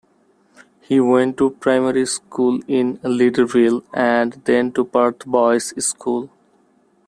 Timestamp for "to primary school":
1.37-2.59